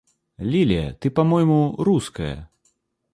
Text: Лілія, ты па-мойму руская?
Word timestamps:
Лілія, 0.53 0.85
ты 1.05 1.11
па-мойму 1.19 1.59
руская? 1.91 2.33